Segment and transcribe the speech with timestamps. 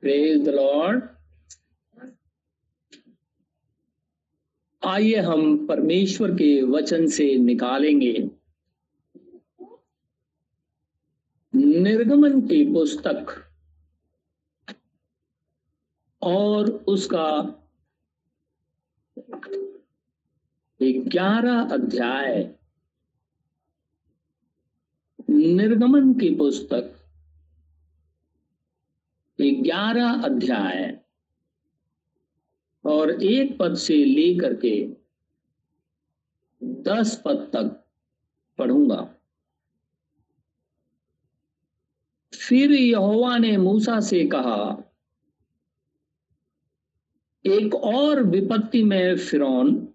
[0.00, 1.02] Praise the Lord
[4.82, 8.30] आइए हम परमेश्वर के वचन से निकालेंगे।
[11.54, 13.34] निर्गमन की पुस्तक
[16.22, 17.28] और उसका
[20.82, 22.54] ग्यारह अध्याय।
[25.30, 26.97] निर्गमन की पुस्तक।
[29.40, 31.00] ग्यारह अध्याय
[32.84, 34.88] और एक पद से लेकर के
[36.64, 37.84] दस पद तक
[38.58, 39.14] पढ़ूँगा।
[42.34, 44.82] फिर यहोवा ने मूसा से कहा,
[47.46, 49.88] एक और विपत्ति में फिरौन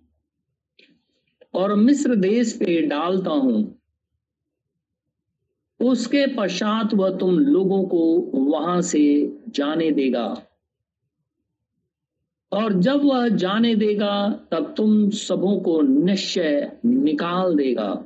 [1.54, 3.83] और मिस्र देश पे डालता हूँ।
[5.84, 10.48] उसके पश्चात वह तुम लोगों को वहाँ से जाने देगा।
[12.52, 18.04] और जब वह जाने देगा, तब तुम सबों को निश्चय निकाल देगा।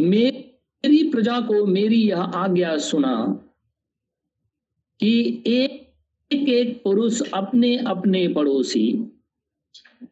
[0.00, 3.40] मेरी प्रजा को मेरी यह आज्ञा सुना
[5.00, 5.86] कि एक
[6.32, 9.12] एक पुरुष अपने अपने पड़ोसी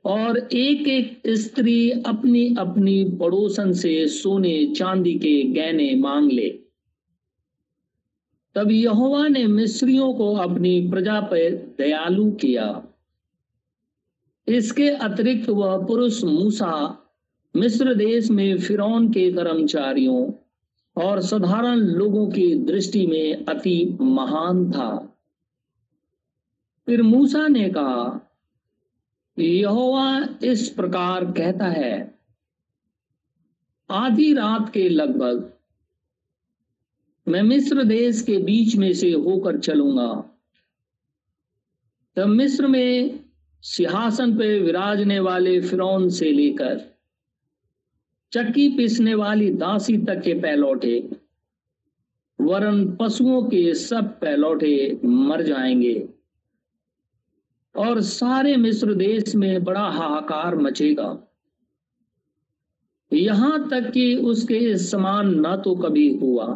[0.05, 6.59] और एक एक स्त्री अपनी अपनी पड़ोसन से सोने, चांदी के गहने मांग ले।
[8.55, 12.85] तब यहोवा ने मिस्रियों को अपनी प्रजा पर दयालु किया।
[14.49, 16.99] इसके अतिरिक्त वह पुरुष मूसा,
[17.57, 20.33] मिस्र देश में फिरौन के कर्मचारियों
[21.03, 25.19] और साधारण लोगों की दृष्टि में अति महान था।
[26.87, 28.31] फिर मूसा ने कहा
[29.39, 32.19] यहोवा इस प्रकार कहता है,
[33.91, 35.53] आधी रात के लगभग
[37.29, 40.31] मैं मिस्र देश के बीच में से होकर चलूँगा।
[42.17, 43.21] तब मिस्र में
[43.63, 46.81] सिंहासन पे विराजने वाले फिरौन से लेकर
[48.33, 51.11] चक्की पीसने वाली दासी तक के पैलौटे
[52.41, 56.14] वरन पशुओं के सब पैलौटे मर जाएँगे।
[57.75, 61.19] और सारे मिस्र देश में बड़ा हाहाकार मचेगा।
[63.13, 66.47] यहाँ तक कि उसके समान न तो कभी हुआ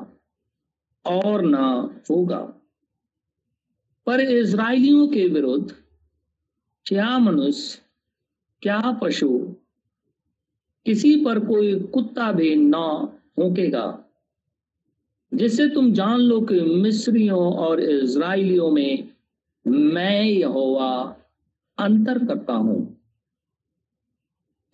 [1.05, 1.67] और ना
[2.11, 2.41] होगा।
[4.07, 5.75] पर इसराइलियों के विरुद्ध
[6.87, 7.81] क्या मनुष्य,
[8.63, 9.29] क्या पशु,
[10.87, 12.87] किसी पर कोई कुत्ता भी ना
[13.39, 14.05] होकेगा
[15.33, 19.09] जिससे तुम जान लो कि मिस्रियों और इसराइलियों में
[19.67, 21.17] मैं यहोवा
[21.79, 22.95] अंतर करता हूँ।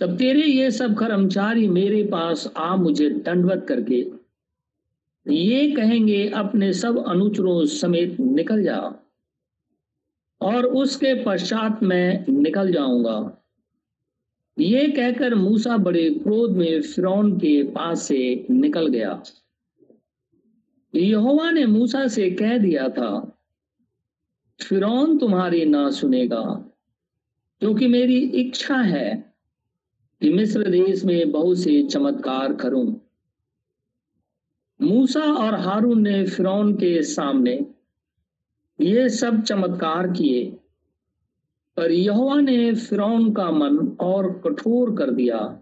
[0.01, 4.25] तब तेरे ये सब कर्मचारी मेरे पास आ, मुझे दंडवत करके,
[5.35, 8.95] ये कहेंगे, अपने सब अनुचरों समेत निकल जा,
[10.41, 13.43] और उसके पश्चात मैं निकल जाऊँगा।
[14.59, 19.23] ये कहकर मूसा बड़े क्रोध में फिरौन के पास से निकल गया।
[20.95, 23.34] यहोवा ने मूसा से कह दिया था
[24.61, 26.43] फिरौन तुम्हारी ना सुनेगा,
[27.63, 29.35] क्योंकि मेरी इच्छा है
[30.23, 33.01] कि मिस्र देश में बहुत से चमत्कार करूँ।
[34.81, 37.67] मूसा और हारून ने फिरौन के सामने
[38.79, 40.45] ये सब चमत्कार किए,
[41.77, 45.61] पर यहोवा ने फिरौन का मन और कठोर कर दिया।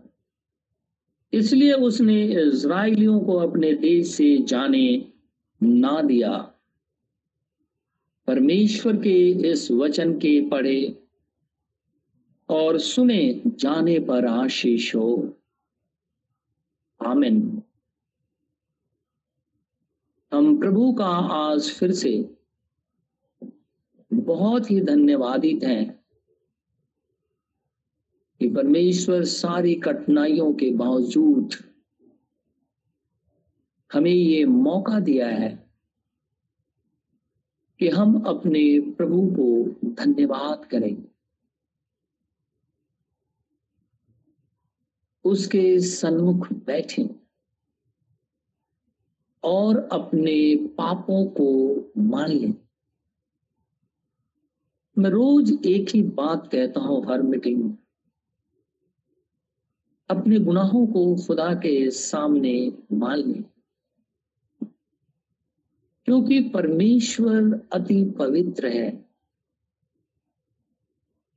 [1.32, 5.06] इसलिए उसने इज़राइलियों को अपने देश से जाने
[5.60, 6.51] ना दिया।
[8.32, 11.02] परमेश्वर के इस वचन के पढ़े
[12.48, 15.38] और सुने, जाने पर आशीष हो।
[17.06, 17.62] आमिन।
[20.32, 22.34] हम प्रभु का आज फिर से
[24.12, 26.04] बहुत ही धन्यवादित हैं
[28.40, 31.54] कि परमेश्वर सारी कठिनाइयों के बावजूद
[33.92, 35.61] हमें ये मौका दिया है।
[37.82, 41.04] कि हम अपने प्रभु को धन्यवाद करें
[45.24, 47.08] उसके सन्मुख बैठें
[49.44, 52.54] और अपने पापों को मान लें।
[54.98, 57.78] मैं रोज एक ही बात कहता हूँ हर मीटिंग में।
[60.10, 63.51] अपने गुनाहों को खुदा के सामने मान लें।
[66.06, 69.04] क्योंकि परमेश्वर अति पवित्र है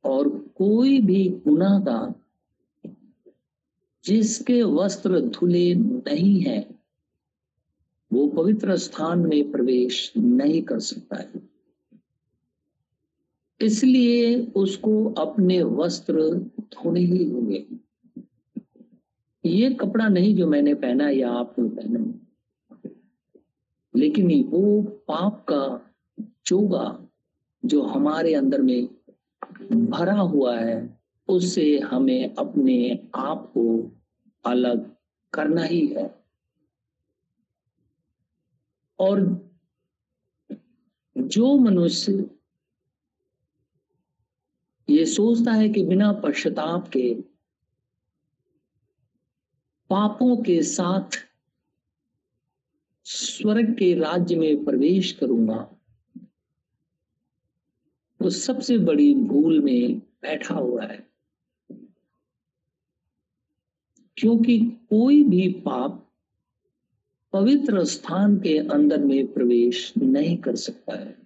[0.04, 2.14] और कोई भी गुनाहगार
[4.04, 6.76] जिसके वस्त्र धुले नहीं है,
[8.14, 11.50] वो पवित्र स्थान में प्रवेश नहीं कर सकता है।
[13.62, 17.68] इसलिए उसको अपने वस्त्र धोने ही होंगे।
[19.46, 22.25] ये कपड़ा नहीं जो मैंने पहना या आपने पहना।
[23.96, 25.94] लेकिन वो पाप का
[26.46, 27.08] चोगा
[27.66, 28.86] जो हमारे अंदर में
[29.74, 33.92] भरा हुआ है, उससे हमें अपने आप को
[34.46, 34.96] अलग
[35.34, 36.24] करना ही है।
[39.00, 39.46] और
[41.18, 42.30] जो मनुष्य
[44.90, 47.14] ये सोचता है कि बिना पश्चाताप के
[49.90, 51.18] पापों के साथ
[53.08, 55.76] स्वर्ग के राज्य में प्रवेश करूँगा,
[58.22, 61.08] वो सबसे बड़ी भूल में बैठा हुआ है।
[64.18, 66.14] क्योंकि कोई भी पाप
[67.34, 71.18] पवित्र स्थान के अंदर में प्रवेश नहीं कर सकता है।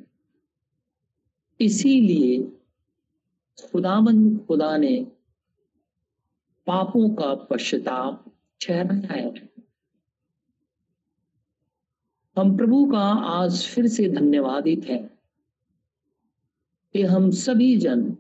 [1.62, 2.44] इसीलिए
[3.72, 5.04] खुदावन खुदा ने
[6.68, 9.59] पापों का पश्चाताप ठहराया है।
[12.40, 13.00] हम प्रभु का
[13.30, 14.98] आज फिर से धन्यवादित है
[16.94, 18.18] कि हम सभी जन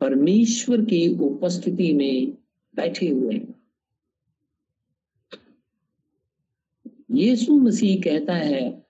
[0.00, 2.32] परमेश्वर की उपस्थिति में
[2.74, 3.54] बैठे हुए हैं।
[7.10, 8.86] यीशु मसीह कहता है,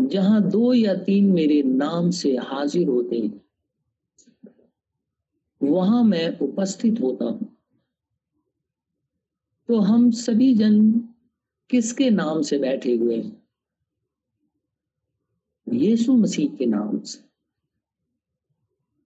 [0.00, 3.40] जहाँ दो या तीन मेरे नाम से हाजिर होते हैं,
[5.62, 7.56] वहाँ मैं उपस्थित होता हूँ।
[9.68, 11.07] तो हम सभी जन
[11.70, 13.42] किसके नाम से बैठे हुए हैं?
[15.72, 17.24] यीशु मसीह के नाम से।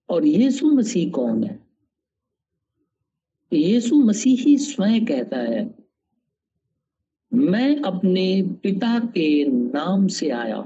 [0.08, 1.66] और यीशु मसीह कौन है?
[3.52, 5.74] यीशु मसीह ही स्वयं कहता है,
[7.34, 10.62] मैं अपने पिता के नाम से आया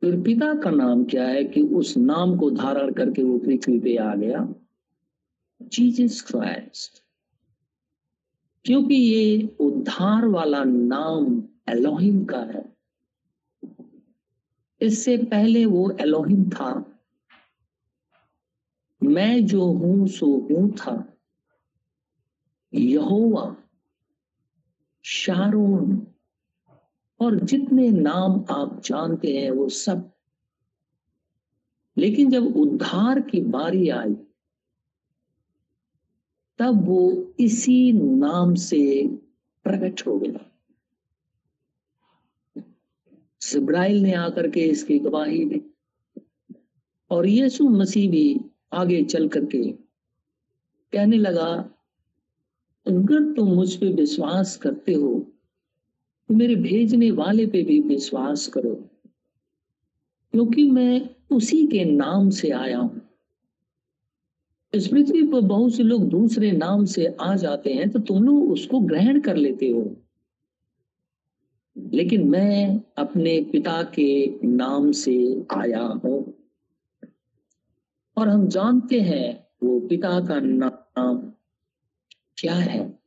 [0.00, 3.96] फिर पिता का नाम क्या है कि उस नाम को धारण करके वो पृथ्वी पे
[3.96, 4.54] आ गया?
[5.62, 7.05] Jesus Christ.
[8.66, 12.76] क्योंकि ये उद्धार वाला नाम एलोहिम का है।
[14.80, 17.00] इससे पहले वो एलोहिम था।
[19.02, 21.16] मैं जो हूँ, सो हूँ था।
[22.74, 23.56] यहोवा,
[25.04, 26.06] शारोन,
[27.20, 30.10] और जितने नाम आप जानते हैं, वो सब।
[31.98, 34.16] लेकिन जब उद्धार की बारी आई
[36.58, 37.00] तब वो
[37.40, 38.82] इसी नाम से
[39.64, 40.44] प्रकट हो गया।
[43.42, 45.60] सिब्राइल ने आकर के इसकी गवाही दी
[47.10, 48.40] और यीशु मसीह भी
[48.74, 49.62] आगे चल करके
[50.92, 51.48] कहने लगा,
[52.86, 55.14] अगर तुम मुझ पे विश्वास करते हो
[56.28, 58.74] तो मेरे भेजने वाले पे भी विश्वास करो,
[60.34, 63.00] क्योंकि मैं उसी के नाम से आया हूँ।
[64.76, 68.50] इस पृथ्वी पर बहुत से लोग दूसरे नाम से आ जाते हैं तो तुम लोग
[68.52, 69.96] उसको ग्रहण कर लेते हो।
[71.76, 76.34] लेकिन मैं अपने पिता के नाम से आया हूँ।
[78.16, 81.16] और हम जानते हैं वो पिता का नाम
[82.38, 82.98] क्या है।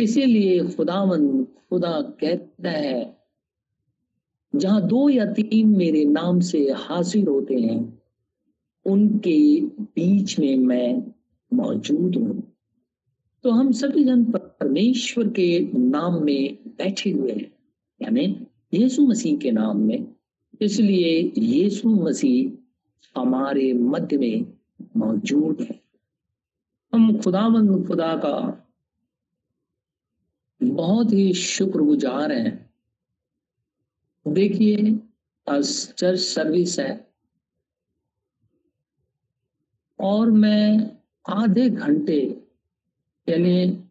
[0.00, 3.16] इसीलिए खुदावन खुदा कहता है,
[4.54, 8.01] जहाँ दो या तीन मेरे नाम से हासिल होते हैं
[8.86, 11.12] उनके बीच में मैं
[11.52, 12.56] मौजूद हूँ।
[13.42, 17.52] तो हम सभी जन परमेश्वर के नाम में बैठे हुए हैं,
[18.02, 20.14] यानी यीशु मसीह के नाम में।
[20.60, 22.50] इसलिए यीशु मसीह
[23.20, 24.52] हमारे मध्य में
[24.96, 25.82] मौजूद है।
[26.92, 28.68] हम खुदावंद खुदा का
[30.62, 32.70] बहुत ही शुक्रगुजार हैं।
[34.28, 35.00] देखिए,
[35.48, 37.11] आज चर्च सर्विस है।
[40.02, 40.96] और मैं
[41.28, 42.44] आधे घंटे,
[43.28, 43.88] यानी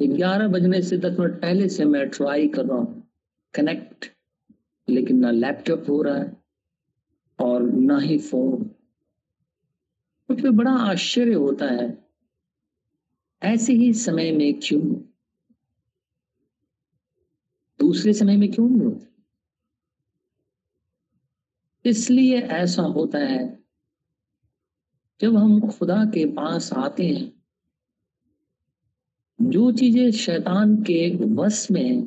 [0.00, 3.08] ग्यारह बजने से दस मिनट पहले से मैं ट्राई कर रहा हूँ।
[3.54, 4.12] कनेक्ट
[4.88, 6.42] लेकिन ना लैपटॉप हो रहा है
[7.40, 8.70] और ना ही फ़ोन
[10.30, 12.04] फिर बड़ा आश्चर्य होता है।
[13.42, 14.82] ऐसे ही समय में क्यों?
[17.80, 18.68] दूसरे समय में क्यों?
[18.68, 19.06] नहीं होता
[21.84, 23.61] इसलिए ऐसा होता है
[25.22, 27.42] जब हम खुदा के पास आते हैं,
[29.40, 32.02] जो चीज़ें शैतान के वश में है,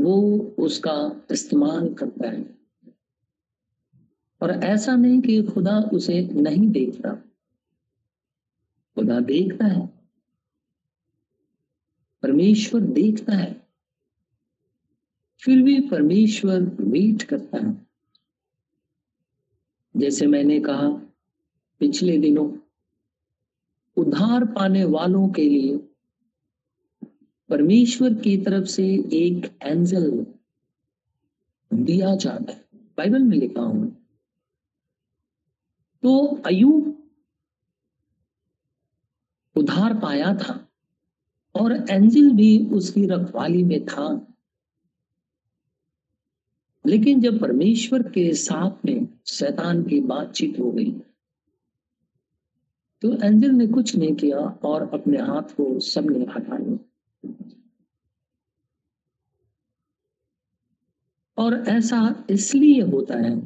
[0.00, 2.58] वो उसका इस्तेमाल करता है।
[4.42, 7.14] और ऐसा नहीं कि खुदा उसे नहीं देखता।
[8.94, 9.86] खुदा देखता है।
[12.22, 13.68] परमेश्वर देखता है।
[15.44, 17.86] फिर भी परमेश्वर वेट करता है।
[19.96, 21.06] जैसे मैंने कहा
[21.80, 22.52] पिछले दिनों
[23.96, 25.76] उधार पाने वालों के लिए
[27.48, 30.26] परमेश्वर की तरफ़ से एक एंजल
[31.72, 32.64] दिया जाता है।
[32.98, 34.06] बाइबल में लिखा हूँ।
[36.02, 37.10] तो अयुब
[39.56, 40.68] उधार पाया था
[41.54, 44.26] और एंजल भी उसकी रखवाली में था।
[46.86, 51.02] लेकिन जब परमेश्वर के साथ में शैतान की बातचीत हो गई
[53.02, 56.78] तो एंजल ने कुछ नहीं किया और अपने हाथ को सबने हटा लिया।
[61.38, 63.40] और ऐसा इसलिए होता है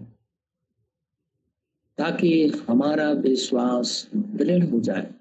[1.98, 5.14] ताकि हमारा विश्वास दृढ़ हो जाए।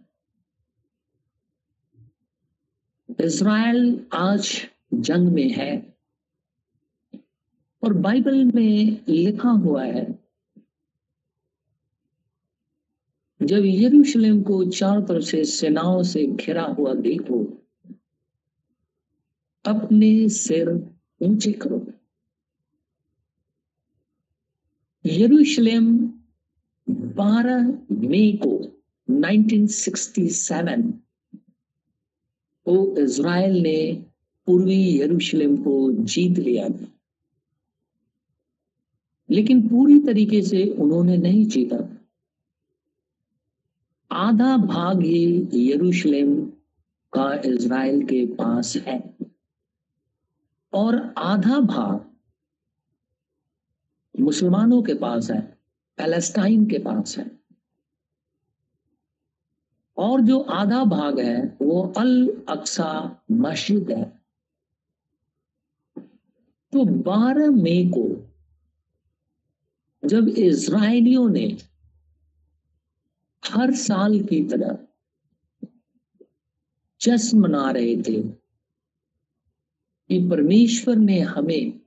[3.21, 5.95] इसराइल आज जंग में है
[7.83, 10.22] और बाइबल में लिखा हुआ है
[13.43, 17.61] जब यरूशलेम को चारों तरफ़ से सेनाओं से घिरा हुआ देखो,
[19.65, 20.69] अपने सिर
[21.21, 21.87] ऊँचे करो।
[25.05, 26.13] यरूशलेम
[26.89, 30.93] 12 मई को 1967
[32.65, 34.05] को इज़राइल ने
[34.45, 36.87] पूर्वी यरूशलेम को जीत लिया। था
[39.31, 42.02] लेकिन पूरी तरीके से उन्होंने नहीं जीता।
[44.13, 46.45] आधा भाग ही यरूशलेम
[47.13, 49.17] का इज़राइल के पास है।
[50.73, 52.13] और आधा भाग
[54.19, 55.57] मुसलमानों के पास है,
[55.97, 57.39] पैलेस्टाइन के पास है।
[59.97, 64.21] और जो आधा भाग है, वो अल अक्सा मस्जिद है।
[66.73, 68.33] तो 12 मई को
[70.07, 71.57] जब इसराइलियों ने
[73.43, 74.77] हर साल की तरह
[77.01, 78.21] जश्न मना रहे थे
[80.09, 81.79] कि परमेश्वर ने हमें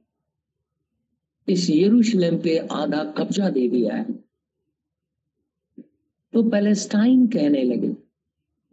[1.49, 4.13] इस यरूशलेम पे आधा कब्जा दे दिया है।
[6.33, 7.97] तो पैलेस्टाइन कहने लगे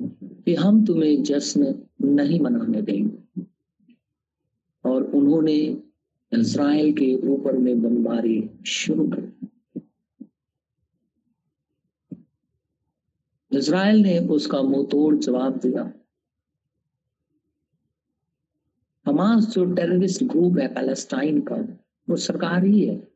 [0.02, 3.46] कि हम तुम्हें जश्न नहीं मनाने देंगे।
[4.86, 5.58] और उन्होंने
[6.34, 9.33] इज़राइल के ऊपर में बमबारी शुरू कर
[13.54, 15.94] इज़राइल ने उसका मुँह तोड़ जवाब दिया।
[19.06, 21.56] हमास जो टेररिस्ट ग्रुप है पैलेस्टाइन का,
[22.10, 23.08] वो सरकार ही। है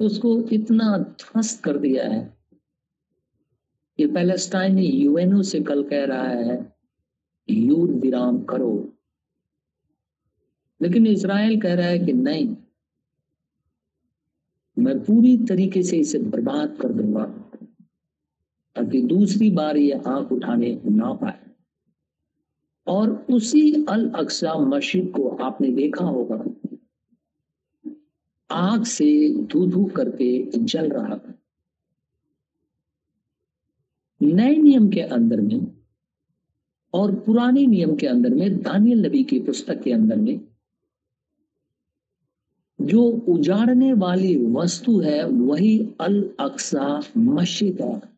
[0.00, 2.38] उसको इतना ध्वस्त कर दिया है
[3.98, 6.74] कि पैलेस्टाइन यूएनओ से कल कह रहा है
[7.50, 8.92] युद्ध विराम करो।
[10.82, 12.56] लेकिन इसराइल कह रहा है कि नहीं,
[14.78, 17.51] मैं पूरी तरीके से इसे बर्बाद कर दूँगा।
[18.76, 21.40] ताकि दूसरी बार ये आँख उठाने ना पाए।
[22.86, 26.44] और उसी अल अक्सा मस्जिद को आपने देखा होगा।
[28.50, 31.20] आग से धू धू करके जल रहा।
[34.22, 35.82] नए नियम के अंदर में
[36.94, 40.40] और पुराने नियम के अंदर में, दानियल नबी की पुस्तक के अंदर में,
[42.80, 48.11] जो उजाड़ने वाली वस्तु है, वही अल अक्सा मस्जिद है।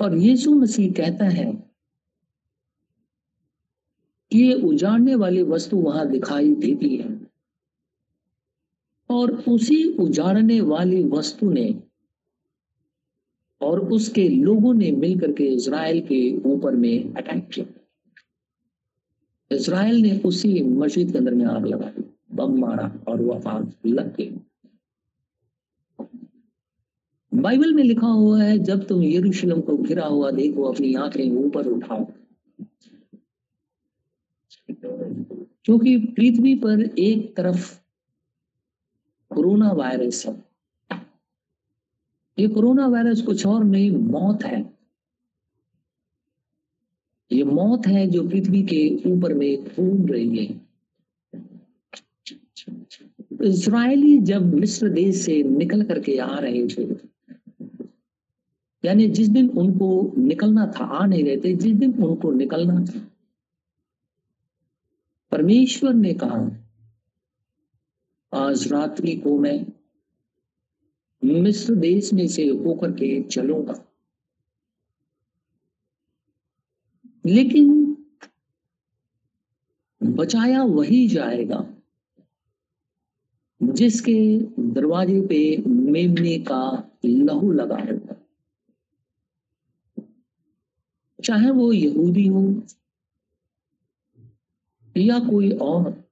[0.00, 1.72] और यीशु मसीह कहता है
[4.32, 7.26] कि ये उजाड़ने वाली वस्तु वहाँ दिखाई देती है।
[9.10, 11.82] और उसी उजाड़ने वाली वस्तु ने
[13.60, 17.66] और उसके लोगों ने मिलकर के इसराइल के ऊपर में अटैक किया।
[19.56, 23.72] इसराइल ने उसी मस्जिद के अंदर में आग लगा दी बम मारा और वह आग
[23.86, 24.40] लग गई।
[27.34, 31.66] बाइबल में लिखा हुआ है, जब तुम यरूशलेम को घिरा हुआ देखो, अपनी आँखें ऊपर
[31.66, 32.06] उठाओ।
[35.64, 37.80] क्योंकि पृथ्वी पर एक तरफ़
[39.34, 40.44] कोरोना वायरस है।
[42.38, 44.78] ये कोरोना वायरस कुछ और नहीं, मौत है।
[47.32, 50.60] ये मौत है जो पृथ्वी के ऊपर में घूम रही है।
[53.42, 57.12] इसराइली जब मिस्र देश से निकल करके आ रहे थे
[58.84, 63.00] यानी जिस दिन उनको निकलना था, आ नहीं रहे थे, जिस दिन उनको निकलना था,
[65.30, 66.50] परमेश्वर ने कहा,
[68.32, 69.66] आज रात्रि को मैं
[71.24, 73.84] मिस्र देश में से होकर के चलूँगा।
[77.26, 77.96] लेकिन
[80.02, 81.66] बचाया वही जाएगा,
[83.62, 88.01] जिसके दरवाजे पे मेमने का लहू लगा होगा
[91.24, 92.62] चाहे वो यहूदी हो
[94.96, 96.04] या कोई और,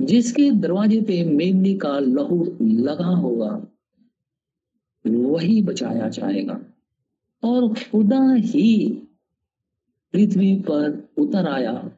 [0.00, 3.66] जिसके दरवाजे पे मेमने का लहू लगा होगा,
[5.06, 6.60] वही बचाया जाएगा।
[7.44, 8.88] और खुदा ही
[10.12, 11.90] पृथ्वी पर उतर आया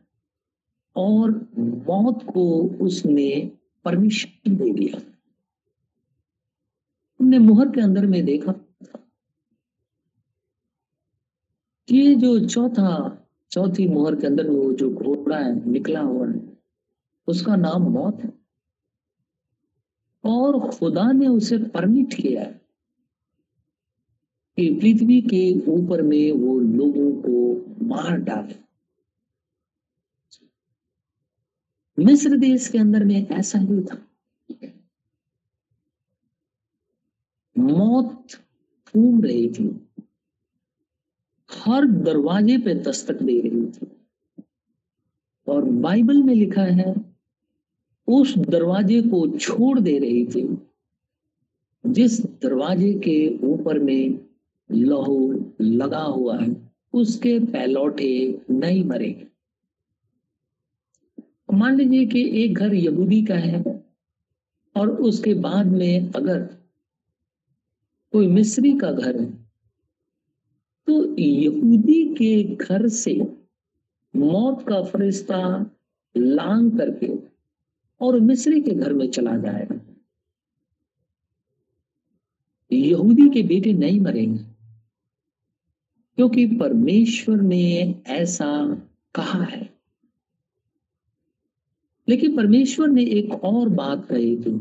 [0.96, 3.52] और मौत को उसने
[3.84, 5.00] परमिशन दे दिया।
[7.20, 8.52] हमने मुहर के अंदर में देखा
[11.88, 16.58] कि जो चौथा, चौथी मोहर के अंदर वो जो घोड़ा है, निकला हुआ है,
[17.26, 18.32] उसका नाम मौत है।
[20.24, 22.52] और खुदा ने उसे परमिट किया है
[24.56, 28.64] कि पृथ्वी के ऊपर में वो लोगों को मार डाले।
[32.04, 34.06] मिस्र देश के अंदर में ऐसा ही था।
[37.58, 38.26] मौत
[38.86, 39.83] घूम रही थी।
[41.56, 43.86] हर दरवाजे पे दस्तक दे रही थी।
[45.48, 46.94] और बाइबल में लिखा है,
[48.08, 50.58] उस दरवाजे को छोड़ दे रही थी,
[51.86, 54.18] जिस दरवाजे के ऊपर में
[54.72, 59.26] लहू लगा हुआ है, उसके पैलौटे नहीं मरे।
[61.52, 63.84] मान लीजिए कि एक घर यहूदी का है,
[64.76, 66.42] और उसके बाद में अगर
[68.12, 69.43] कोई मिस्री का घर है
[71.18, 73.14] यहूदी के घर से
[74.16, 75.70] मौत का फरिश्ता
[76.16, 77.12] लांग करके
[78.00, 79.80] और मिस्री के घर में चला जाएगा
[82.72, 84.44] यहूदी के बेटे नहीं मरेंगे,
[86.18, 88.50] क्योंकि परमेश्वर ने ऐसा
[89.14, 89.74] कहा है।
[92.08, 94.54] लेकिन परमेश्वर ने एक और बात कही थी,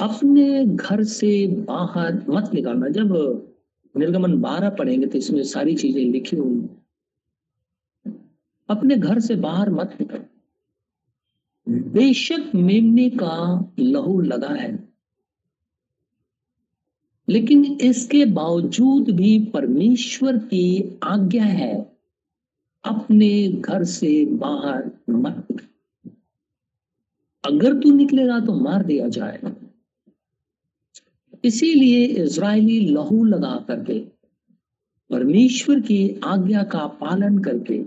[0.00, 3.12] अपने घर से बाहर मत निकालना। जब
[3.94, 6.68] निर्गमन बारह पढ़ेंगे तो इसमें सारी चीज़ें लिखी हुई
[8.68, 10.24] अपने घर से बाहर मत निकल।
[11.66, 13.36] बेशक मेमने का
[13.78, 14.72] लहू लगा है,
[17.28, 21.74] लेकिन इसके बावजूद भी परमेश्वर की आज्ञा है,
[22.84, 25.46] अपने घर से बाहर मत
[27.44, 29.54] अगर तू निकलेगा तो मार दिया जाएगा।
[31.44, 33.98] इसीलिए इज़राइली लहू लगा करके,
[35.10, 37.84] परमेश्वर की आज्ञा का पालन करके,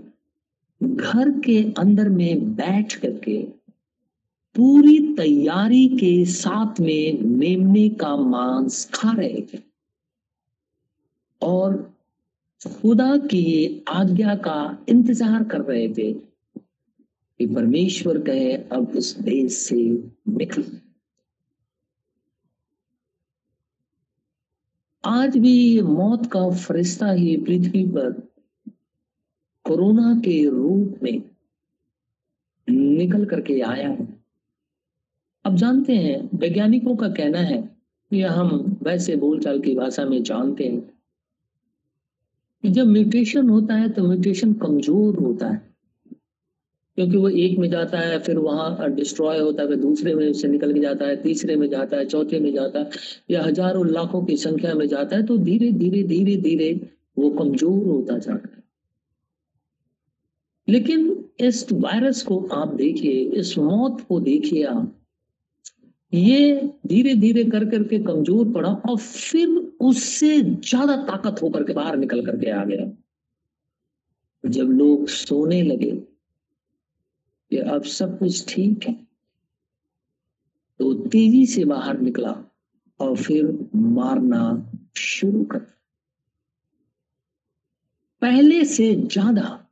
[0.82, 3.42] घर के अंदर में बैठ करके,
[4.54, 9.58] पूरी तैयारी के साथ में मेमने का मांस खा रहे थे।
[11.42, 11.94] और
[12.66, 20.04] खुदा की आज्ञा का इंतज़ार कर रहे थे कि परमेश्वर कहे, अब उस देश से
[20.28, 20.64] निकल।
[25.16, 28.10] आज भी मौत का फरिश्ता ही पृथ्वी पर
[29.64, 31.22] कोरोना के रूप में
[32.68, 34.06] निकल करके आया है।
[35.44, 37.62] अब जानते हैं, वैज्ञानिकों का कहना है
[38.12, 40.80] या हम वैसे बोलचाल की भाषा में जानते हैं
[42.64, 45.75] कि जब म्यूटेशन होता है तो म्यूटेशन कमज़ोर होता है।
[46.98, 50.48] क्योंकि वो एक में जाता है, फिर वहाँ डिस्ट्रॉय होता है, फिर दूसरे में से
[50.48, 52.90] निकल के जाता है, तीसरे में जाता है, चौथे में जाता है,
[53.30, 56.72] या हज़ारों लाखों की संख्या में जाता है तो धीरे धीरे धीरे धीरे
[57.18, 58.62] वो कमज़ोर होता जाता है।
[60.68, 64.92] लेकिन इस वायरस को आप देखिए, इस मौत को देखिए आप,
[66.12, 69.48] ये धीरे धीरे कर, करके कमज़ोर पड़ा और फिर
[69.80, 72.90] उससे ज़्यादा ताकत होकर के बाहर निकल करके आ गया।
[74.44, 75.90] जब लोग सोने लगे
[77.50, 78.92] कि अब सब कुछ ठीक है।
[80.80, 82.34] तो तेज़ी से बाहर निकला
[83.00, 84.42] और फिर मारना
[84.96, 85.58] शुरू कर
[88.22, 89.62] पहले से ज़्यादा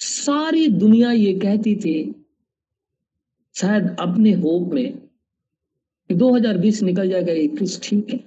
[0.00, 1.94] सारी दुनिया ये कहती थी
[3.56, 4.92] शायद अपने होप में
[6.10, 8.18] कि 2020 निकल जाएगा 21 ठीक है।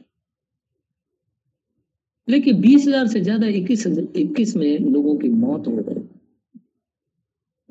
[2.28, 5.97] लेकिन 20,000 से ज़्यादा 21 21 में लोगों की मौत हो गई।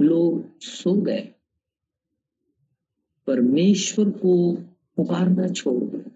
[0.01, 1.33] लोग सो गए।
[3.27, 4.53] परमेश्वर को
[4.97, 6.11] पुकारना छोड़ दिया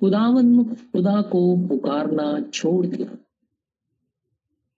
[0.00, 3.18] खुदावन, खुदा को पुकारना छोड़ दिया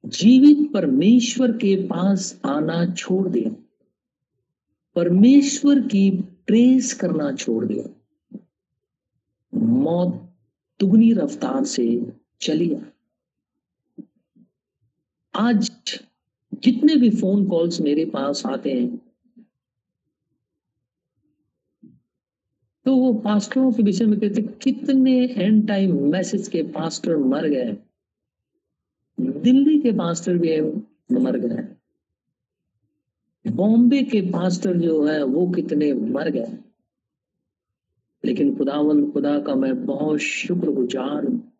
[0.07, 3.51] जीवित परमेश्वर के पास आना छोड़ दिया
[4.95, 6.11] परमेश्वर की
[6.47, 8.39] प्रेस करना छोड़ दिया
[9.55, 10.35] मौत
[10.81, 12.93] दुगनी रफ्तार से चलिया
[15.35, 15.71] आज
[16.64, 19.09] जितने भी फ़ोन कॉल्स मेरे पास आते हैं
[22.85, 27.77] तो वो पास्टरों के विषय में कहते कितने एंड टाइम मैसेज के पास्टर मर गए।
[29.21, 30.61] दिल्ली के पास्टर भी
[31.21, 31.68] मर गए।
[33.53, 36.59] बॉम्बे के पास्टर जो है, वो कितने मर गए।
[38.25, 41.53] लेकिन खुदावन खुदा का मैं बहुत शुक्रगुजार हूँ।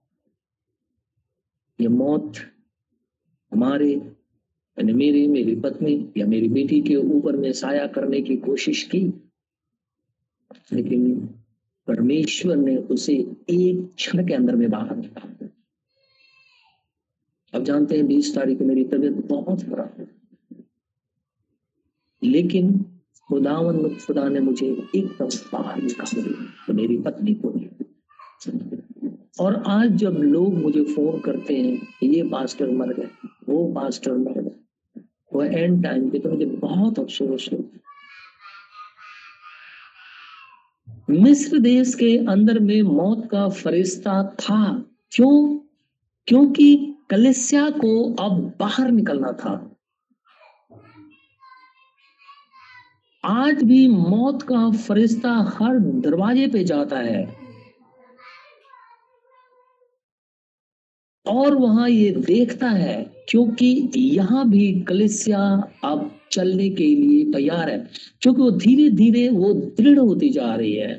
[1.81, 2.33] ये मौत
[3.53, 4.18] हमारे
[4.79, 9.01] मैंने मेरी मेरी पत्नी या मेरी बेटी के ऊपर में साया करने की कोशिश की,
[10.73, 11.17] लेकिन
[11.89, 13.15] परमेश्वर ने उसे
[13.51, 15.49] एक क्षण के अंदर में बाहर निकाला
[17.55, 20.07] अब जानते हैं, बीस तारीख को मेरी तबीयत बहुत खराब है।
[22.23, 22.73] लेकिन
[23.29, 27.69] खुदावन, खुदा ने मुझे एकदम बाहर निकाल दिया तो मेरी पत्नी को नहीं
[29.41, 33.09] और आज जब लोग मुझे फ़ोन करते हैं, ये पास्टर मर गए,
[33.49, 34.51] वो पास्टर मर गए।
[35.33, 37.65] वो एंड टाइम पे तो मुझे बहुत अफसोस हो
[41.11, 45.59] मिस्र देश के अंदर में मौत का फरिश्ता था। क्यों?
[46.27, 49.77] क्योंकि कलिसिया को अब बाहर निकलना था।
[53.25, 57.38] आज भी मौत का फरिश्ता हर दरवाजे पे जाता है।
[61.29, 65.41] और वहाँ ये देखता है, क्योंकि यहाँ भी कलिसिया
[65.85, 67.79] अब चलने के लिए तैयार है,
[68.23, 70.97] क्योंकि वो धीरे धीरे वो दृढ़ होती जा रही है।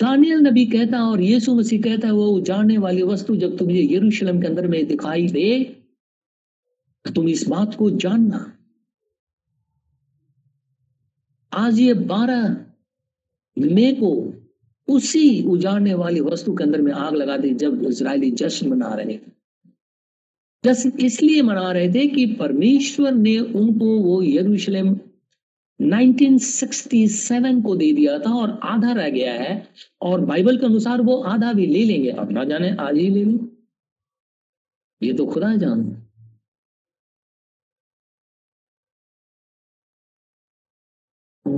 [0.00, 4.40] दानियल नबी कहता और यीशु मसीह कहता है, वो जानने वाली वस्तु जब तुम्हें यरूशलेम
[4.40, 5.64] के अंदर में दिखाई दे,
[7.04, 8.44] तुम इस बात को जानना।
[11.52, 12.48] आज ये बारह
[13.56, 14.10] मे को
[14.88, 19.16] उसी उजाड़ने वाली वस्तु के अंदर में आग लगा दी जब इसराइली जश्न मना रहे
[19.16, 19.38] थे।
[20.64, 25.00] जश्न इसलिए मना रहे थे कि परमेश्वर ने उनको वो यरूशलेम
[25.80, 29.68] 1967 को दे दिया था और आधा रह गया है
[30.02, 33.24] और बाइबल के अनुसार वो आधा भी ले लेंगे। अब ना जाने, आज ही ले
[33.24, 33.48] लें।
[35.02, 36.02] ये तो खुदा जान।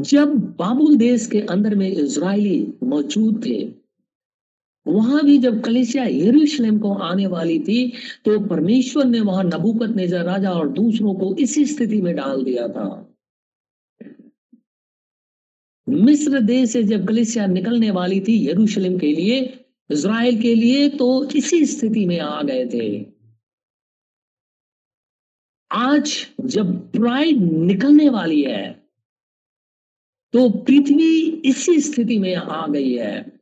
[0.00, 3.62] जब बाबुल देश के अंदर में इज़राइली मौजूद थे,
[4.86, 7.92] वहाँ भी जब कलेशिया यरूशलेम को आने वाली थी
[8.24, 12.68] तो परमेश्वर ने वहाँ नबूकत नेजर राजा और दूसरों को इसी स्थिति में डाल दिया
[12.68, 12.88] था।
[15.86, 19.40] मिस्र देश से जब कलिसिया निकलने वाली थी यरूशलेम के लिए,
[19.90, 23.06] इज़राइल के लिए तो इसी स्थिति में आ गए थे।
[25.70, 28.79] आज जब ब्राइड निकलने वाली है
[30.32, 33.40] तो पृथ्वी इसी स्थिति में आ गई है।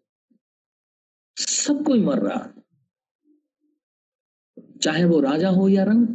[1.36, 2.52] सब कोई मर रहा
[4.82, 6.06] चाहे वो राजा हो या रंग,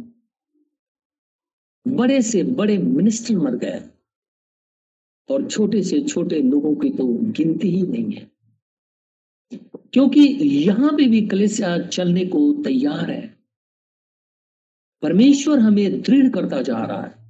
[1.88, 3.80] बड़े से बड़े मिनिस्टर मर गए
[5.28, 8.30] और छोटे से छोटे लोगों की तो गिनती ही नहीं है।
[9.92, 10.20] क्योंकि
[10.66, 13.38] यहाँ पे भी कलेसिया चलने को तैयार है।
[15.02, 17.23] परमेश्वर हमें दृढ़ करता जा रहा है।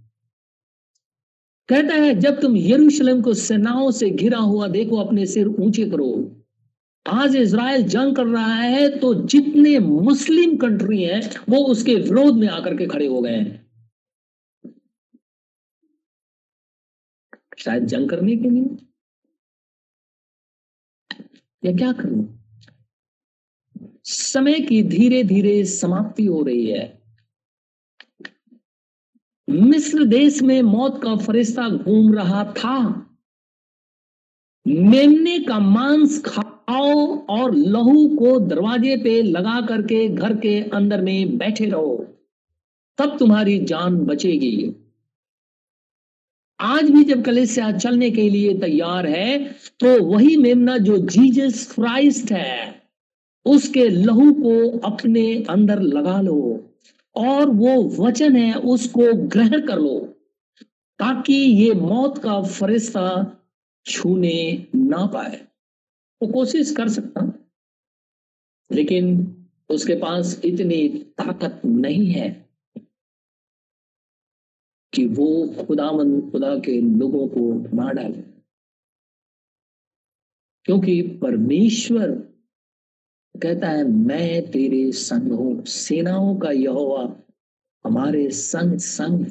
[1.68, 6.40] कहता है, जब तुम यरूशलेम को सेनाओं से घिरा हुआ देखो, अपने सिर ऊँचे करो।
[7.06, 12.48] आज इसराइल जंग कर रहा है तो जितने मुस्लिम कंट्री हैं, वो उसके विरोध में
[12.48, 13.64] आकर के खड़े हो गए हैं।
[17.58, 18.76] शायद जंग करने के लिए?
[21.64, 22.40] या क्या करूँ?
[24.04, 27.03] समय की धीरे धीरे समाप्ति हो रही है।
[29.54, 32.78] मिस्र देश में मौत का फरिश्ता घूम रहा था।
[34.66, 41.36] मेमने का मांस खाओ और लहू को दरवाजे पे लगा करके घर के अंदर में
[41.38, 41.96] बैठे रहो,
[42.98, 44.74] तब तुम्हारी जान बचेगी।
[46.60, 49.38] आज भी जब कलेसिया चलने के लिए तैयार है
[49.80, 52.82] तो वही मेमना जो जीजस क्राइस्ट है,
[53.46, 56.40] उसके लहू को अपने अंदर लगा लो।
[57.16, 60.00] और वो वचन है, उसको ग्रहण कर लो,
[60.98, 63.36] ताकि ये मौत का फरिश्ता
[63.86, 65.48] छूने ना पाए।
[66.22, 67.32] वो कोशिश कर सकता
[68.72, 69.36] लेकिन
[69.70, 72.50] उसके पास इतनी ताकत नहीं है
[74.94, 78.22] कि वो खुदावन खुदा के लोगों को मार डाले।
[80.64, 82.33] क्योंकि परमेश्वर
[83.42, 87.20] कहता है, मैं तेरे संग हूँ। सेनाओं का यहोवा
[87.84, 89.26] हमारे संग संग।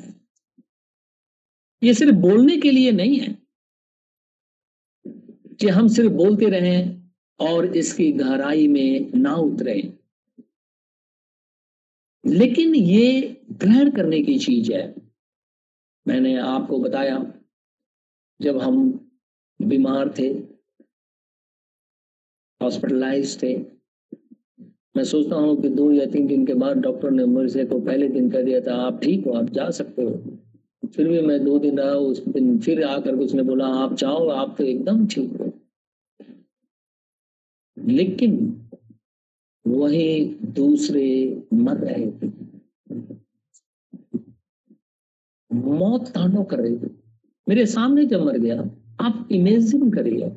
[1.84, 3.38] ये सिर्फ़ बोलने के लिए नहीं है
[5.60, 9.98] कि हम सिर्फ़ बोलते रहें और इसकी गहराई में ना उतरे।
[12.26, 14.96] लेकिन ये ग्रहण करने की चीज़ है।
[16.08, 17.34] मैंने आपको बताया,
[18.42, 19.10] जब हम
[19.62, 20.28] बीमार थे
[22.62, 23.72] हॉस्पिटलाइज थे
[24.97, 28.08] मैं सोचता हूँ कि दो या तीन दिन के बाद डॉक्टर ने मुझसे को पहले
[28.08, 30.12] दिन कह दिया था, आप ठीक हो, आप जा सकते हो।
[30.88, 34.56] फिर भी मैं दो दिन रहा, उस दिन फिर आकर उसने बोला, आप जाओ, आप
[34.58, 35.51] तो एकदम ठीक हो।
[37.77, 38.62] लेकिन
[39.67, 42.32] वही दूसरे मर रहे थे।
[45.53, 46.99] मौत तांडव कर रही थी।
[47.49, 48.62] मेरे सामने जब मर गया,
[49.01, 50.32] आप इमेजिन करिए।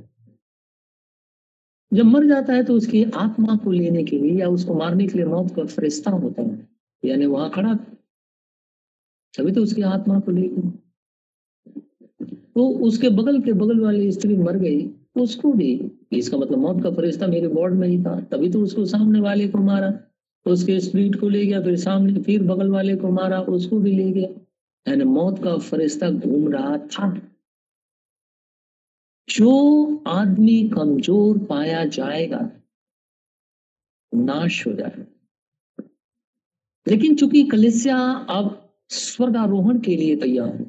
[1.92, 5.18] जब मर जाता है तो उसकी आत्मा को लेने के लिए या उसको मारने के
[5.18, 6.58] लिए मौत का फरिश्ता होता है,
[7.02, 7.74] यानी वहाँ खड़ा
[9.34, 10.70] तभी तो उसकी आत्मा को लेकर
[12.56, 16.90] तो उसके बगल के बगल वाली स्त्री मर गई, उसको भी, इसका मतलब मौत का
[16.90, 19.92] फरिश्ता मेरे बोर्ड में ही था। तभी तो उसको सामने वाले को मारा,
[20.46, 24.10] उसके स्पीड को ले गया, फिर सामने, फिर बगल वाले को मारा, उसको भी ले
[24.12, 24.28] गया।
[24.86, 27.08] यानी मौत का फरिश्ता घूम रहा था।
[29.28, 32.38] जो आदमी कमज़ोर पाया जाएगा,
[34.12, 35.04] नाश हो जाएगा।
[36.86, 37.98] लेकिन चूँकि कलिसिया
[38.30, 38.52] अब
[38.90, 40.66] स्वर्गारोहण के लिए तैयार है,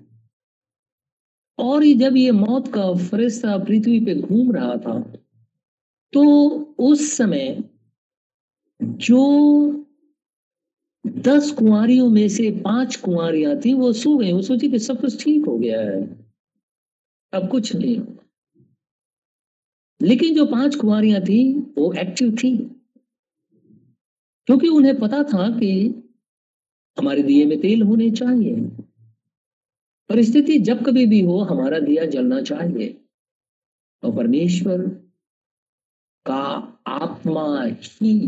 [1.59, 4.99] और जब ये मौत का फरिश्ता पृथ्वी पे घूम रहा था
[6.13, 6.23] तो
[6.81, 7.63] उस समय
[9.01, 9.21] जो
[11.05, 15.23] दस कुंवरियों में से पाँच कुंवरियाँ थी, वो सो गई। वो सोची कि सब कुछ
[15.23, 16.01] ठीक हो गया है।
[17.33, 18.16] अब कुछ नहीं।
[20.01, 22.57] लेकिन जो पाँच कुमारियाँ थी, वो एक्टिव थी।
[24.45, 26.03] क्योंकि उन्हें पता था कि
[26.99, 28.55] हमारे दिए में तेल होने चाहिए।
[30.09, 33.03] परिस्थिति जब कभी भी हो, हमारा दिया जलना चाहिए।
[34.03, 34.87] और परमेश्वर
[36.25, 38.27] का आत्मा ही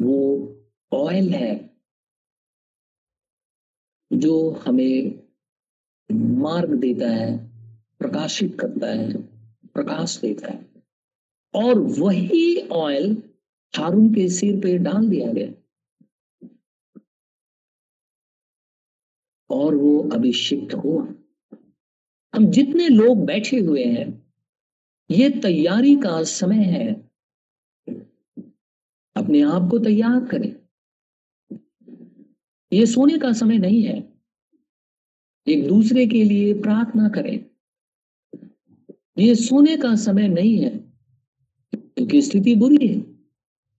[0.00, 0.52] वो
[0.92, 1.70] ऑयल है,
[4.12, 5.22] जो हमें
[6.12, 7.48] मार्ग देता है,
[7.98, 9.22] प्रकाशित करता है,
[9.66, 10.67] प्रकाश देता है।
[11.54, 13.22] और वही ऑयल
[13.76, 15.52] हारून के सिर पे डाल दिया गया।
[19.50, 21.14] और वो अभिषिक्त हुआ।
[22.34, 24.32] हम जितने लोग बैठे हुए हैं,
[25.10, 27.10] ये तैयारी का समय है।
[29.16, 30.56] अपने आप को तैयार करें।
[32.72, 34.12] ये सोने का समय नहीं है।
[35.46, 37.50] एक दूसरे के लिए प्रार्थना करें।
[39.18, 40.87] ये सोने का समय नहीं है।
[42.08, 42.94] क्योंकि स्थिति बुरी है।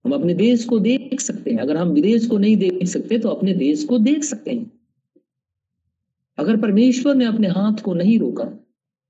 [0.06, 3.30] हम अपने देश को देख सकते हैं। अगर हम विदेश को नहीं देख सकते तो
[3.30, 4.72] अपने देश को देख सकते हैं।
[6.38, 8.66] अगर परमेश्वर ने अपने हाथ को नहीं रोका,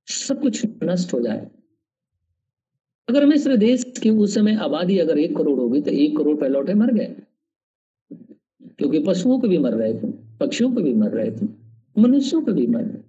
[0.07, 1.51] सब कुछ नष्ट हो जाए।
[3.09, 6.73] अगर मिस्र देश की उस समय आबादी अगर एक करोड़ होगी तो एक करोड़ पहलौटे
[6.73, 7.15] मर गए।
[8.77, 10.07] क्योंकि पशुओं को भी मर रहे थे,
[10.39, 11.47] पक्षियों को भी मर रहे थे,
[11.97, 13.03] मनुष्यों को भी मर रहे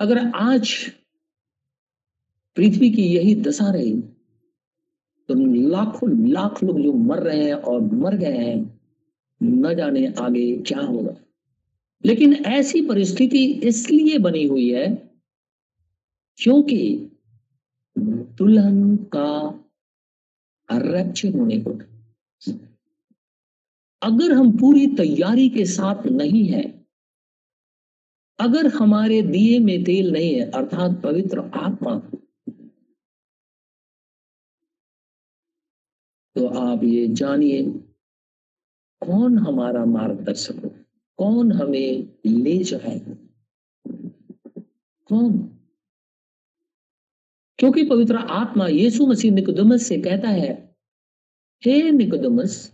[0.00, 0.92] अगर आज
[2.56, 4.00] पृथ्वी की यही दशा रही।
[5.28, 5.34] तो
[5.68, 8.80] लाखों, लाख लोग जो मर रहे हैं और मर गए हैं,
[9.42, 11.16] न जाने आगे क्या होगा।
[12.04, 15.10] लेकिन ऐसी परिस्थिति इसलिए बनी हुई है
[16.36, 17.10] क्योंकि
[17.98, 19.60] दुल्हन का
[20.72, 21.70] रैप्चर होने को
[24.02, 26.86] अगर हम पूरी तैयारी के साथ नहीं है,
[28.38, 31.98] अगर हमारे दिए में तेल नहीं है, अर्थात पवित्र आत्मा
[36.36, 37.62] तो आप ये जानिए,
[39.02, 40.68] कौन हमारा मार्गदर्शक हो?
[41.18, 42.98] कौन हमें ले जाए
[45.10, 45.38] कौन?
[47.58, 50.76] क्योंकि पवित्र आत्मा यीशु मसीह निकुदमस से कहता है,
[51.62, 52.72] हे निकुदमस,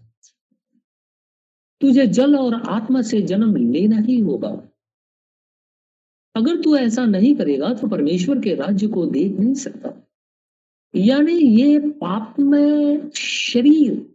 [1.80, 4.50] तुझे जल और आत्मा से जन्म लेना ही होगा।
[6.36, 9.90] अगर तू ऐसा नहीं करेगा तो परमेश्वर के राज्य को देख नहीं सकता।
[10.94, 14.12] यानी ये पाप में शरीर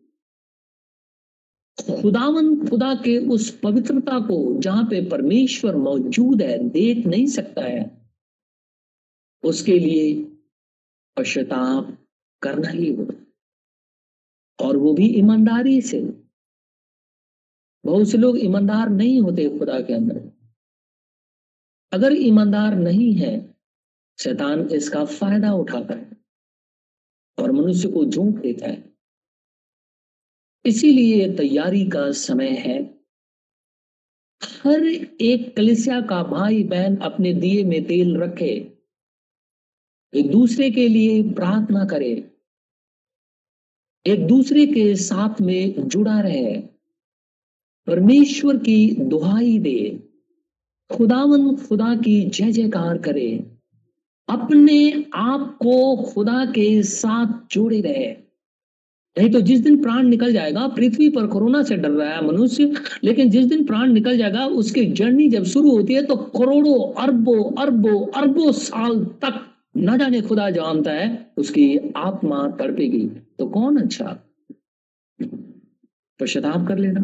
[2.01, 8.11] खुदावन, खुदा के उस पवित्रता को जहाँ पे परमेश्वर मौजूद है, देख नहीं सकता है,
[9.43, 10.23] उसके लिए
[11.17, 11.97] पश्चाताप
[12.41, 13.25] करना ही होगा।
[14.65, 16.01] और वो भी ईमानदारी से।
[17.85, 20.31] बहुत से लोग ईमानदार नहीं होते खुदा के अंदर।
[21.91, 23.55] अगर ईमानदार नहीं है,
[24.19, 26.16] शैतान इसका फ़ायदा उठाता है।
[27.39, 28.93] और मनुष्य को झूठ देता है।
[30.65, 32.97] इसीलिए तैयारी का समय है।
[34.43, 34.83] हर
[35.21, 38.77] एक कलिसिया का भाई बहन अपने दिए में तेल रखे।
[40.13, 42.37] एक दूसरे के लिए प्रार्थना करे।
[44.05, 46.61] एक दूसरे के साथ में जुड़ा रहे।
[47.87, 50.09] परमेश्वर की दुहाई दे।
[50.95, 53.56] खुदावन खुदा की जय जयकार करे।
[54.27, 58.15] अपने आप को खुदा के साथ जोड़े रहे।
[59.15, 62.73] नहीं तो जिस दिन प्राण निकल जाएगा, पृथ्वी पर कोरोना से डर रहा है मनुष्य,
[63.03, 67.43] लेकिन जिस दिन प्राण निकल जाएगा, उसकी जर्नी जब शुरू होती है तो करोड़ों, अरबों
[67.61, 69.43] अरबों अरबों साल तक
[69.77, 73.05] न जाने खुदा जानता है, उसकी आत्मा तड़पेगी।
[73.39, 74.17] तो कौन अच्छा?
[76.19, 77.01] पश्चाताप कर लेना,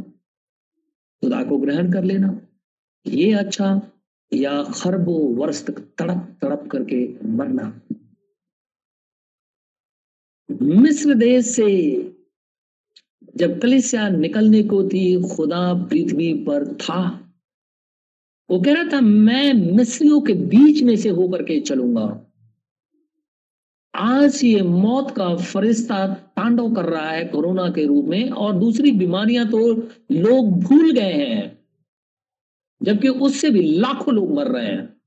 [1.23, 2.39] खुदा को ग्रहण कर लेना,
[3.05, 3.81] ये अच्छा।
[4.33, 7.81] या खरबों वर्ष तक तड़प तड़प करके मरना।
[10.61, 11.93] मिस्र देश से
[13.35, 17.19] जब कलिसिया निकलने को थी, खुदा पृथ्वी पर था।
[18.49, 22.25] वो कह रहा था, मैं मिस्रियों के बीच में से होकर के चलूँगा।
[23.95, 28.91] आज ये मौत का फरिश्ता तांडव कर रहा है कोरोना के रूप में और दूसरी
[28.91, 29.57] बीमारियाँ तो
[30.11, 31.52] लोग भूल गए हैं।
[32.83, 35.01] जबकि उससे भी लाखों लोग मर रहे हैं।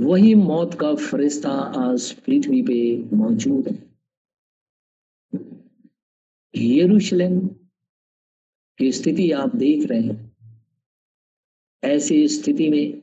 [0.00, 1.50] वही मौत का फरिश्ता
[1.88, 3.90] आज पृथ्वी पे मौजूद है।
[6.56, 7.48] यरूशलेम
[8.78, 10.36] की स्थिति आप देख रहे हैं।
[11.84, 13.02] ऐसी स्थिति में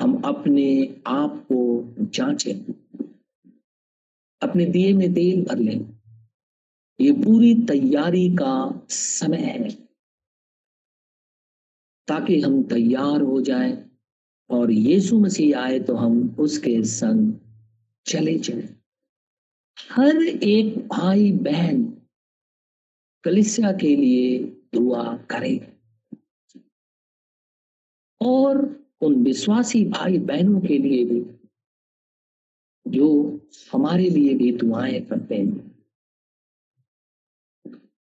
[0.00, 2.72] हम अपने आप को जांचें,
[4.42, 6.00] अपने दिए में तेल भर लें।
[7.00, 9.89] ये पूरी तैयारी का समय है।
[12.10, 13.90] ताकि हम तैयार हो जाएँ
[14.50, 17.34] और यीशु मसीह आए तो हम उसके संग
[18.06, 18.68] चले जाएँ।
[19.90, 21.84] हर एक भाई बहन
[23.24, 24.38] कलिसिया के लिए
[24.74, 25.72] दुआ करें।
[28.20, 31.20] और उन विश्वासी भाई बहनों के लिए भी,
[32.88, 33.40] जो
[33.72, 35.70] हमारे लिए भी दुआएँ करते हैं।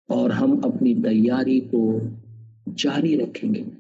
[0.10, 2.02] और हम अपनी तैयारी को
[2.74, 3.79] जारी रखेंगे।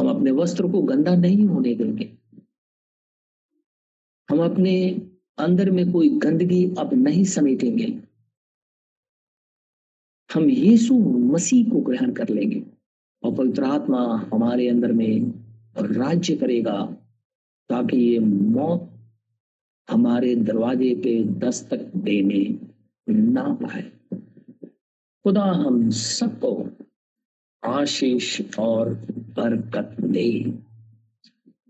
[0.00, 2.18] हम अपने वस्त्र को गंदा नहीं होने देंगे।
[4.30, 4.74] हम अपने
[5.38, 8.02] अंदर में कोई गंदगी अब नहीं समेटेंगे।
[10.34, 10.94] हम यीशु
[11.32, 12.62] मसीह को ग्रहण कर लेंगे
[13.22, 15.32] और पवित्र आत्मा हमारे अंदर में
[15.78, 16.96] राज्य करेगा
[17.68, 18.90] ताकि ये मौत
[19.90, 22.58] हमारे दरवाजे पे दस्तक देने
[23.08, 23.82] ना पाए।
[25.24, 26.68] खुदा हम सबको
[27.64, 30.58] आशीष और बरकत दे।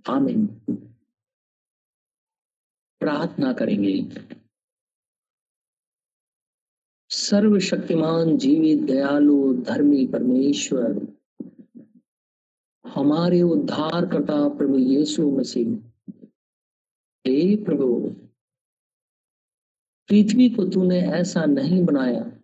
[0.09, 0.47] आमीन।
[3.01, 4.07] प्रार्थना करेंगे।
[7.09, 11.17] सर्वशक्तिमान जीवित दयालु, धर्मी परमेश्वर,
[12.87, 15.77] हमारे उद्धार करता प्रभु यीशु मसीह,
[17.27, 18.17] हे प्रभु,
[20.09, 22.40] पृथ्वी को तूने ऐसा नहीं बनाया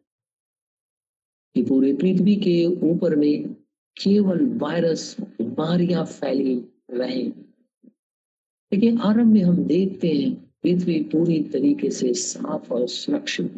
[1.57, 3.55] कि पूरे पृथ्वी के ऊपर में
[3.97, 6.55] केवल वायरस बीमारियाँ फैली
[6.91, 7.23] रहे।
[8.73, 13.55] लेकिन आरंभ में हम देखते हैं पृथ्वी पूरी तरीके से साफ़ और सुरक्षित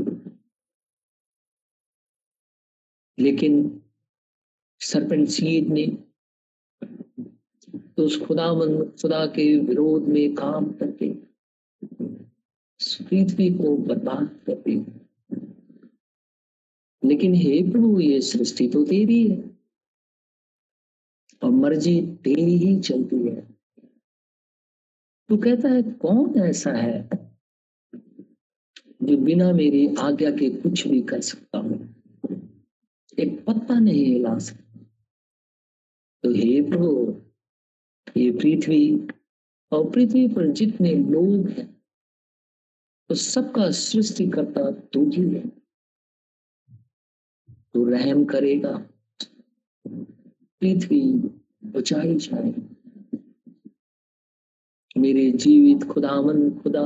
[3.18, 3.82] लेकिन
[4.80, 5.86] सरपंच ने
[7.96, 11.10] तो उस खुदा मन खुदा के विरोध में काम करके
[13.02, 14.97] पृथ्वी को बर्बाद कर दी
[17.04, 19.58] लेकिन हे प्रभु, ये सृष्टि तो तेरी है।
[21.42, 23.58] और मर्ज़ी तेरी ही चलती है।
[25.28, 27.08] तू कहता है, कौन ऐसा है
[29.02, 31.94] जो बिना मेरी आज्ञा के कुछ भी कर सकता हूँ?
[33.18, 34.80] एक पत्ता नहीं हिला सकता।
[36.22, 37.22] तो हे प्रभु,
[38.16, 39.08] ये पृथ्वी
[39.72, 41.82] और पृथ्वी पर जितने लोग हैं
[43.08, 45.57] तो सबका सृष्टि करता तू ही है।
[47.78, 48.70] तू रहम करेगा।
[50.62, 51.00] पृथ्वी
[51.64, 52.50] बचाई जाए।
[54.96, 56.84] मेरे जीवित खुदावन, खुदा,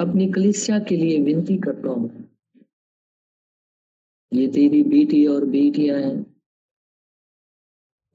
[0.00, 2.08] अपनी कलिसिया के लिए विनती करता हूँ।
[4.32, 6.40] ये तेरी बेटी और बेटियाँ हैं,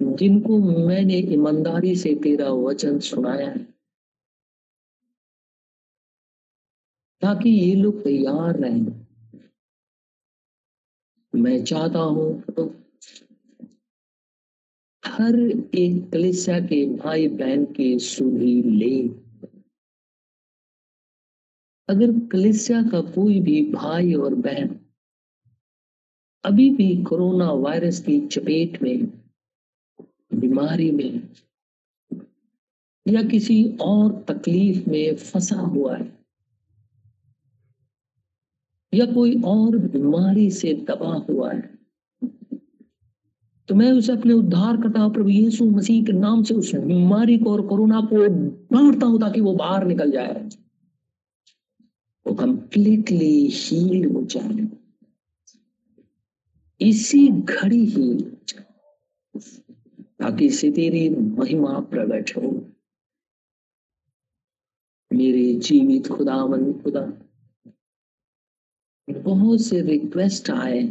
[0.02, 3.64] जिनको मैंने ईमानदारी से तेरा वचन सुनाया है,
[7.22, 9.04] ताकि ये लोग तैयार रहें।
[11.36, 12.66] मैं चाहता हूँ तो
[15.06, 15.36] हर
[15.76, 19.08] एक कलिसिया के भाई बहन के सुधी ले।
[21.90, 24.80] अगर कलिसिया का कोई भी भाई और बहन
[26.44, 29.06] अभी भी कोरोना वायरस की चपेट में,
[30.34, 31.30] बीमारी में
[33.08, 36.23] या किसी और तकलीफ़ में फंसा हुआ है
[38.94, 41.74] या कोई और बीमारी से दबा हुआ है।
[43.68, 47.38] तो मैं उसे अपने उद्धार करता हूँ, प्रभु यीशु मसीह के नाम से उस बीमारी
[47.38, 48.28] को और कोरोना को
[48.76, 50.50] डांटता हूँ ताकि वो बाहर निकल जाए।
[52.28, 54.68] वो कंप्लीटली हील हो जाए।
[56.82, 58.22] इसी घड़ी ही
[59.98, 62.70] ताकि से तेरी महिमा प्रकट हो।
[65.14, 67.14] मेरे जीवित खुदा मन खुदा
[69.08, 70.82] बहुत से रिक्वेस्ट आए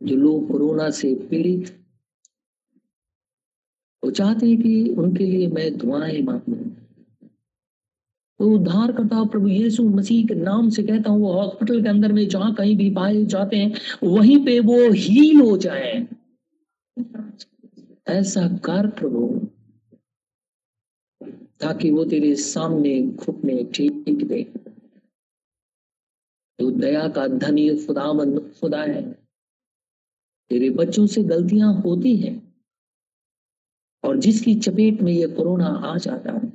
[0.00, 1.70] जो लोग कोरोना से पीड़ित।
[4.02, 6.54] वो चाहते हैं कि उनके लिए मैं दुआएँ मांगू।
[8.40, 12.12] तो उद्धार करता प्रभु यीशु मसीह के नाम से कहता हूँ, वो हॉस्पिटल के अंदर
[12.12, 16.06] में जहाँ कहीं भी पाए जाते हैं, वहीं पे वो हील हो जाए।
[18.08, 19.28] ऐसा कर प्रभु,
[21.60, 24.42] ताकि वो तेरे सामने घुटने ठीक दे।
[26.62, 29.12] तो दया का धनी खुदावंद खुदा है।
[30.50, 32.54] तेरे बच्चों से गलतियाँ होती हैं
[34.04, 36.52] और जिसकी चपेट में ये कोरोना आ जाता है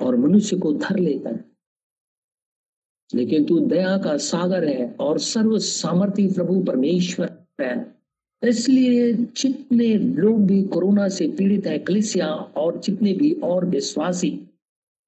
[0.00, 1.44] और मनुष्य को धर लेता है।
[3.14, 7.98] लेकिन तू दया का सागर है और सर्व सामर्थ्य प्रभु परमेश्वर है।
[8.44, 14.48] इसलिए जितने लोग भी कोरोना से पीड़ित है, कलिसिया और जितने भी और विश्वासी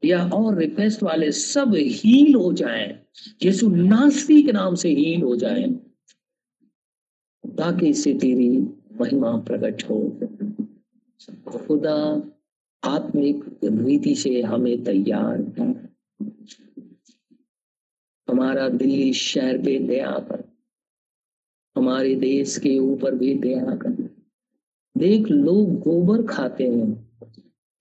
[0.04, 3.00] या और रिक्वेस्ट वाले सब हील हो जाएँ।
[3.42, 5.72] यीशु नास्ती के नाम से हील हो जाएँ।
[7.48, 8.58] ताकि इससे तेरी
[9.00, 10.20] महिमा प्रकट हो।
[11.58, 12.22] खुदा
[12.84, 15.40] आत्मिक रीति से हमें तैयार
[18.30, 20.44] हमारा दिल्ली शहर पे दया कर।
[21.76, 24.16] हमारे देश के ऊपर भी दया कर।
[24.98, 27.03] देख, लोग गोबर खाते हैं।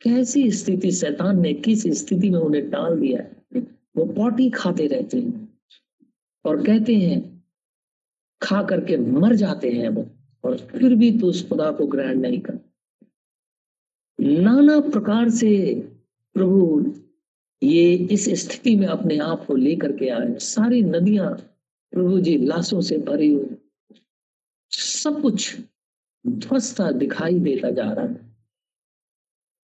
[0.03, 3.21] कैसी स्थिति, शैतान ने किस स्थिति में उन्हें डाल दिया?
[3.21, 3.61] है
[3.97, 5.59] वो पॉटी खाते रहते हैं
[6.45, 7.43] और कहते हैं,
[8.41, 10.09] खा करके मर जाते हैं वो,
[10.43, 12.59] और फिर भी तो उस खुदा को ग्रहण नहीं कर।
[14.21, 15.75] नाना प्रकार से
[16.33, 16.93] प्रभु
[17.63, 21.35] ये इस स्थिति में अपने आप को लेकर के आए। सारी नदियाँ
[21.91, 23.57] प्रभु जी लाशों से भरी हुई।
[24.71, 25.57] सब कुछ
[26.27, 28.32] ध्वस्ता दिखाई देता जा रहा है।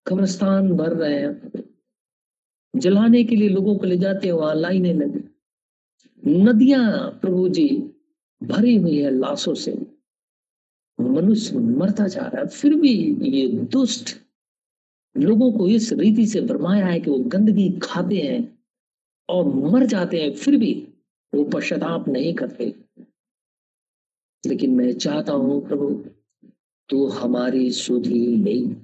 [0.08, 1.52] कब्रस्तान भर रहे हैं।
[2.76, 5.30] जलाने के लिए लोगों को ले जाते हैं, वहाँ लाइने लगी।
[6.44, 7.92] नदियाँ प्रभु जी,
[8.44, 9.78] भरी हुई है लाशों से।
[11.02, 14.18] मनुष्य मरता जा रहा है। फिर भी ये दुष्ट
[15.18, 18.60] लोगों को इस रीति से भरमाया है कि वो गंदगी खाते हैं
[19.30, 20.88] और मर जाते हैं। फिर भी
[21.36, 22.76] वो पश्चाताप नहीं करते।
[24.46, 26.06] लेकिन मैं चाहता हूँ प्रभु
[26.90, 28.76] तो हमारी सुधी नहीं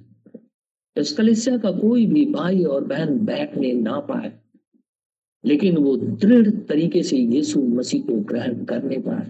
[0.96, 4.32] इस कलिसिया का कोई भी भाई और बहन बैठने ना पाए।
[5.44, 9.26] लेकिन वो दृढ़ तरीके से यीशु मसीह को ग्रहण करने पाए,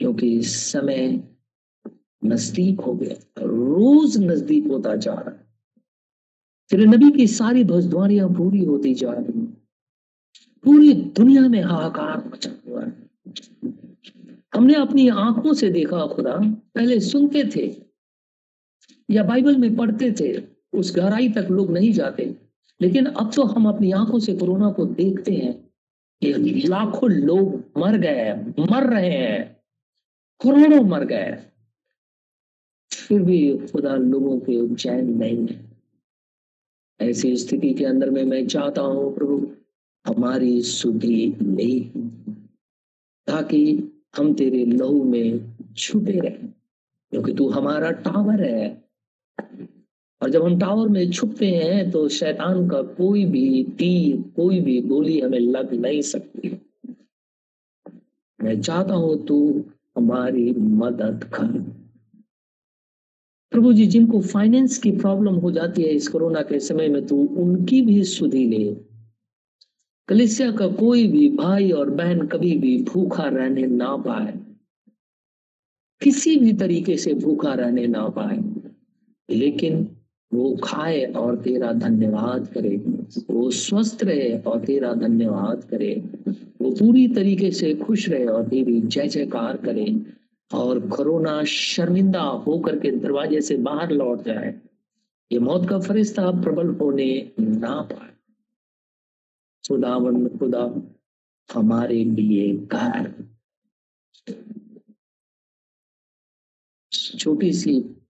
[0.00, 1.22] क्योंकि समय
[2.22, 5.40] नज़दीक हो गया, रोज नज़दीक होता जा रहा है।
[6.70, 9.46] तेरे नबी की सारी भजद्वारियाँ पूरी होती जा रही
[10.64, 12.92] पूरी दुनिया में हाहाकार मचा हुआ है।
[14.52, 16.36] हमने अपनी आँखों से देखा, खुदा
[16.74, 17.66] पहले सुनते थे
[19.12, 20.42] या बाइबल में पढ़ते थे,
[20.72, 22.34] उस गहराई तक लोग नहीं जाते।
[22.80, 25.52] लेकिन अब तो हम अपनी आँखों से कोरोना को देखते हैं
[26.22, 29.56] कि लाखों लोग मर गए मर रहे हैं,
[30.40, 31.38] करोड़ों मर गए
[32.92, 35.60] फिर भी खुदा लोगों के चैन नहीं है।
[37.00, 39.50] ऐसी स्थिति के अंदर में मैं चाहता हूँ, प्रभु,
[40.06, 41.80] हमारी सुधि नहीं
[43.26, 43.62] ताकि
[44.16, 48.81] हम तेरे लहू में छुपे रहे, क्योंकि तू हमारा टावर है।
[50.22, 54.80] और जब हम टावर में छुपते हैं तो शैतान का कोई भी तीर, कोई भी
[54.80, 56.60] गोली हमें लग नहीं सकती।
[58.42, 59.64] मैं चाहता हूँ तू
[59.96, 61.82] हमारी मदद कर।
[63.50, 67.16] प्रभु जी, जिनको फाइनेंस की प्रॉब्लम हो जाती है इस कोरोना के समय में, तू
[67.16, 68.76] उनकी भी सुधी ले।
[70.08, 74.38] कलिसिया का कोई भी भाई और बहन कभी भी भूखा रहने ना पाए।
[76.02, 78.61] किसी भी तरीके से भूखा रहने ना पाए।
[79.32, 79.96] लेकिन
[80.34, 82.76] वो खाए और तेरा धन्यवाद करे।
[83.30, 85.94] वो स्वस्थ रहे और तेरा धन्यवाद करे।
[86.62, 90.06] वो पूरी तरीके से खुश रहे और तेरी जय जयकार करे।
[90.54, 94.60] और कोरोना शर्मिंदा होकर के दरवाजे से बाहर लौट जाए।
[95.32, 98.08] ये मौत का फरिश्ता प्रबल होने ना पाए।
[99.68, 100.82] खुदावन, खुदा,
[101.54, 103.14] हमारे लिए कार
[106.92, 108.01] छोटी सी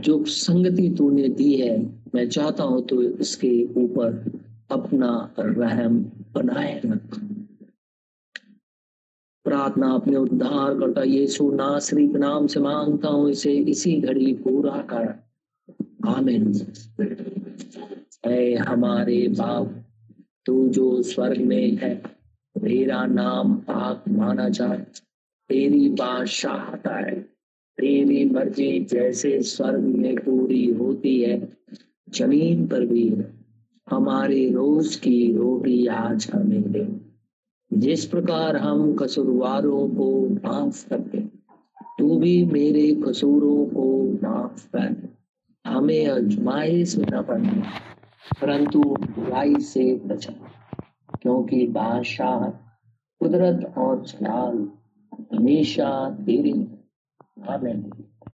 [0.00, 4.32] जो संगति तूने दी है, मैं चाहता हूँ तो इसके ऊपर
[4.70, 5.98] अपना रहम
[6.34, 7.20] बनाए रख।
[9.44, 14.86] प्रार्थना अपने उद्धार करता यीशु नासरी के नाम से माँगता हूँ, इसे इसी घड़ी पूरा
[14.92, 15.28] कर।
[16.08, 16.52] आमीन।
[18.56, 19.84] हमारे बाप,
[20.46, 24.78] तू जो स्वर्ग में है, तेरा नाम पाक माना जाए,
[25.48, 27.27] तेरी बादशाह है
[27.78, 31.48] तेरी मर्ज़ी जैसे स्वर्ग में पूरी होती है,
[32.16, 33.22] ज़मीन पर भी
[33.90, 36.86] हमारी रोज की रोटी आज हमें दे।
[37.72, 41.18] जिस प्रकार हम कसूरवारों को माफ़ करते,
[41.98, 43.86] तू भी मेरे कसूरों को
[44.22, 45.08] माफ़ कर।
[45.64, 47.62] हमें अजमाइश न पड़ना
[48.40, 50.32] परंतु बुराई से बचा,
[51.22, 52.48] क्योंकि बादशाह
[53.20, 54.68] कुदरत और जलाल
[55.32, 56.52] हमेशा तेरी
[57.46, 57.92] Amen.